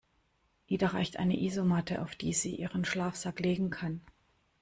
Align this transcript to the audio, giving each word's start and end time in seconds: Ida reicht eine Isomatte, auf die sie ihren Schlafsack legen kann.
Ida 0.65 0.87
reicht 0.87 1.17
eine 1.17 1.39
Isomatte, 1.39 2.01
auf 2.01 2.15
die 2.15 2.33
sie 2.33 2.55
ihren 2.55 2.85
Schlafsack 2.85 3.39
legen 3.39 3.69
kann. 3.69 4.01